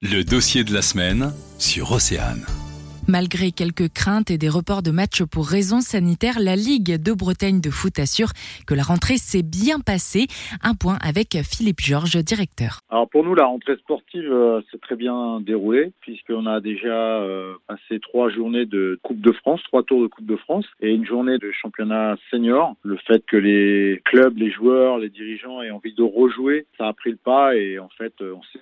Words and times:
Le 0.00 0.22
dossier 0.22 0.62
de 0.62 0.72
la 0.72 0.80
semaine 0.80 1.32
sur 1.58 1.90
Océane. 1.90 2.46
Malgré 3.08 3.50
quelques 3.50 3.92
craintes 3.92 4.30
et 4.30 4.38
des 4.38 4.48
reports 4.48 4.82
de 4.82 4.92
matchs 4.92 5.24
pour 5.24 5.44
raisons 5.44 5.80
sanitaires, 5.80 6.38
la 6.38 6.54
Ligue 6.54 7.02
de 7.02 7.12
Bretagne 7.12 7.60
de 7.60 7.68
foot 7.68 7.98
assure 7.98 8.30
que 8.64 8.74
la 8.74 8.84
rentrée 8.84 9.16
s'est 9.16 9.42
bien 9.42 9.80
passée. 9.80 10.28
Un 10.62 10.74
point 10.74 10.98
avec 11.02 11.36
Philippe 11.42 11.80
Georges, 11.80 12.16
directeur. 12.22 12.78
Alors 12.90 13.08
pour 13.10 13.24
nous, 13.24 13.34
la 13.34 13.46
rentrée 13.46 13.74
sportive 13.78 14.30
euh, 14.30 14.60
s'est 14.70 14.78
très 14.78 14.94
bien 14.94 15.40
déroulée 15.40 15.90
puisqu'on 16.00 16.46
a 16.46 16.60
déjà 16.60 17.18
euh, 17.18 17.54
passé 17.66 17.98
trois 17.98 18.30
journées 18.30 18.66
de 18.66 19.00
Coupe 19.02 19.20
de 19.20 19.32
France, 19.32 19.60
trois 19.64 19.82
tours 19.82 20.02
de 20.02 20.06
Coupe 20.06 20.26
de 20.26 20.36
France 20.36 20.66
et 20.80 20.90
une 20.94 21.06
journée 21.06 21.38
de 21.38 21.50
championnat 21.50 22.14
senior. 22.30 22.76
Le 22.84 22.98
fait 22.98 23.26
que 23.26 23.36
les 23.36 24.00
clubs, 24.04 24.38
les 24.38 24.52
joueurs, 24.52 24.98
les 24.98 25.08
dirigeants 25.08 25.60
aient 25.60 25.72
envie 25.72 25.92
de 25.92 26.04
rejouer, 26.04 26.66
ça 26.78 26.86
a 26.86 26.92
pris 26.92 27.10
le 27.10 27.16
pas 27.16 27.56
et 27.56 27.80
en 27.80 27.88
fait, 27.98 28.12
euh, 28.20 28.34
on 28.36 28.42
s'est 28.52 28.60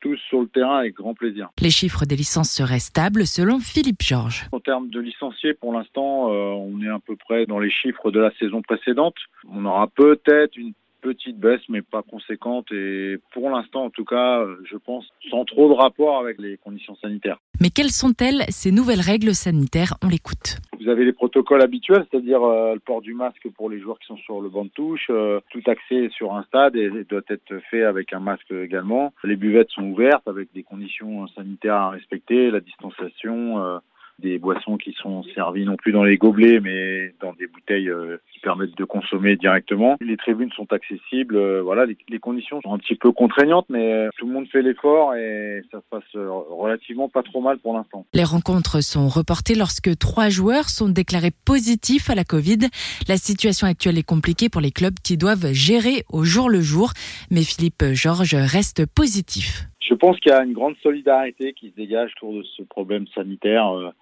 tous 0.00 0.18
sur 0.28 0.42
le 0.42 0.48
terrain 0.48 0.78
avec 0.78 0.94
grand 0.94 1.14
plaisir. 1.14 1.48
Les 1.60 1.70
chiffres 1.70 2.04
des 2.04 2.16
licences 2.16 2.50
seraient 2.50 2.78
stables 2.78 3.26
selon 3.26 3.58
Philippe 3.58 4.02
Georges. 4.02 4.46
En 4.52 4.60
termes 4.60 4.90
de 4.90 5.00
licenciés, 5.00 5.54
pour 5.54 5.72
l'instant, 5.72 6.30
euh, 6.30 6.50
on 6.52 6.82
est 6.82 6.90
à 6.90 6.98
peu 6.98 7.16
près 7.16 7.46
dans 7.46 7.58
les 7.58 7.70
chiffres 7.70 8.10
de 8.10 8.20
la 8.20 8.30
saison 8.38 8.60
précédente. 8.60 9.14
On 9.50 9.64
aura 9.64 9.88
peut-être 9.88 10.56
une 10.56 10.74
petite 11.00 11.38
baisse, 11.38 11.60
mais 11.68 11.82
pas 11.82 12.02
conséquente. 12.02 12.66
Et 12.72 13.18
pour 13.32 13.50
l'instant, 13.50 13.84
en 13.84 13.90
tout 13.90 14.04
cas, 14.04 14.44
je 14.64 14.76
pense, 14.76 15.06
sans 15.30 15.44
trop 15.44 15.68
de 15.68 15.74
rapport 15.74 16.18
avec 16.18 16.38
les 16.38 16.56
conditions 16.58 16.96
sanitaires. 16.96 17.38
Mais 17.60 17.70
quelles 17.70 17.90
sont-elles, 17.90 18.44
ces 18.48 18.72
nouvelles 18.72 19.00
règles 19.02 19.34
sanitaires? 19.34 19.94
On 20.02 20.08
l'écoute. 20.08 20.58
Vous 20.84 20.90
avez 20.90 21.06
les 21.06 21.14
protocoles 21.14 21.62
habituels, 21.62 22.04
c'est-à-dire 22.10 22.42
euh, 22.42 22.74
le 22.74 22.80
port 22.80 23.00
du 23.00 23.14
masque 23.14 23.48
pour 23.56 23.70
les 23.70 23.80
joueurs 23.80 23.98
qui 23.98 24.06
sont 24.06 24.18
sur 24.18 24.42
le 24.42 24.50
banc 24.50 24.64
de 24.64 24.70
touche, 24.70 25.06
euh, 25.08 25.40
tout 25.50 25.62
accès 25.66 26.10
sur 26.10 26.34
un 26.34 26.42
stade 26.42 26.74
doit 27.08 27.22
être 27.30 27.58
fait 27.70 27.84
avec 27.84 28.12
un 28.12 28.20
masque 28.20 28.50
également. 28.50 29.14
Les 29.24 29.36
buvettes 29.36 29.70
sont 29.70 29.84
ouvertes 29.84 30.28
avec 30.28 30.52
des 30.52 30.62
conditions 30.62 31.26
sanitaires 31.28 31.76
à 31.76 31.90
respecter, 31.90 32.50
la 32.50 32.60
distanciation. 32.60 33.80
Des 34.18 34.38
boissons 34.38 34.76
qui 34.76 34.92
sont 34.92 35.22
servies 35.34 35.64
non 35.64 35.76
plus 35.76 35.92
dans 35.92 36.04
les 36.04 36.16
gobelets 36.16 36.60
mais 36.60 37.14
dans 37.20 37.32
des 37.32 37.46
bouteilles 37.46 37.88
euh, 37.88 38.18
qui 38.32 38.40
permettent 38.40 38.76
de 38.76 38.84
consommer 38.84 39.36
directement. 39.36 39.96
Les 40.00 40.16
tribunes 40.16 40.52
sont 40.52 40.72
accessibles, 40.72 41.36
euh, 41.36 41.62
voilà, 41.62 41.84
les, 41.86 41.96
les, 42.08 42.18
conditions 42.18 42.60
sont 42.62 42.72
un 42.72 42.78
petit 42.78 42.94
peu 42.94 43.12
contraignantes 43.12 43.66
mais 43.68 43.92
euh, 43.92 44.08
tout 44.16 44.26
le 44.26 44.32
monde 44.32 44.46
fait 44.48 44.62
l'effort 44.62 45.14
et 45.14 45.62
ça 45.70 45.78
se 45.78 45.84
passe 45.90 46.14
relativement 46.14 47.08
pas 47.08 47.22
trop 47.22 47.40
mal 47.40 47.58
pour 47.58 47.74
l'instant. 47.74 48.06
Les 48.14 48.24
rencontres 48.24 48.82
sont 48.82 49.08
reportées 49.08 49.54
lorsque 49.54 49.96
trois 49.98 50.28
joueurs 50.28 50.68
sont 50.68 50.88
déclarés 50.88 51.32
positifs 51.44 52.10
à 52.10 52.14
la 52.14 52.24
Covid. 52.24 52.68
La 53.08 53.16
situation 53.16 53.66
actuelle 53.66 53.98
est 53.98 54.06
compliquée 54.06 54.48
pour 54.48 54.60
les 54.60 54.70
clubs 54.70 54.94
qui 55.02 55.16
doivent 55.16 55.52
gérer 55.52 56.04
au 56.08 56.24
jour 56.24 56.48
le 56.48 56.60
jour, 56.60 56.92
mais 57.30 57.42
Philippe 57.42 57.84
Georges 57.92 58.34
reste 58.34 58.86
positif. 58.86 59.64
Je 59.80 59.94
pense 59.94 60.18
qu'il 60.20 60.32
y 60.32 60.34
a 60.34 60.42
une 60.42 60.54
grande 60.54 60.76
solidarité 60.82 61.52
qui 61.52 61.70
se 61.70 61.74
dégage 61.74 62.12
autour 62.16 62.34
de 62.34 62.42
ce 62.42 62.62
problème 62.62 63.06
sanitaire. 63.14 63.92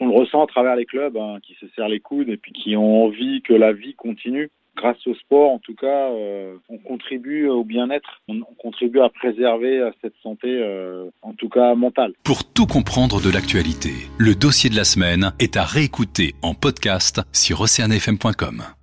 Euh, 0.00 0.04
on 0.04 0.08
le 0.08 0.14
ressent 0.14 0.42
à 0.42 0.46
travers 0.46 0.76
les 0.76 0.86
clubs 0.86 1.16
hein, 1.16 1.38
qui 1.42 1.54
se 1.54 1.66
serrent 1.74 1.88
les 1.88 2.00
coudes 2.00 2.28
et 2.28 2.36
puis 2.36 2.52
qui 2.52 2.76
ont 2.76 3.04
envie 3.04 3.42
que 3.42 3.54
la 3.54 3.72
vie 3.72 3.94
continue. 3.94 4.50
Grâce 4.76 5.04
au 5.08 5.14
sport, 5.14 5.50
en 5.50 5.58
tout 5.58 5.74
cas, 5.74 6.12
euh, 6.12 6.54
on 6.68 6.78
contribue 6.78 7.48
au 7.48 7.64
bien-être, 7.64 8.22
on, 8.28 8.42
contribue 8.58 9.00
à 9.00 9.08
préserver 9.08 9.80
euh, 9.80 9.90
cette 10.00 10.14
santé, 10.22 10.48
en 11.22 11.32
tout 11.32 11.48
cas 11.48 11.74
mentale. 11.74 12.12
Pour 12.22 12.44
tout 12.52 12.66
comprendre 12.66 13.20
de 13.20 13.30
l'actualité, 13.30 13.90
le 14.18 14.36
dossier 14.36 14.70
de 14.70 14.76
la 14.76 14.84
semaine 14.84 15.32
est 15.40 15.56
à 15.56 15.64
réécouter 15.64 16.34
en 16.42 16.54
podcast 16.54 17.20
sur 17.32 17.60
oceanfm.com. 17.60 18.77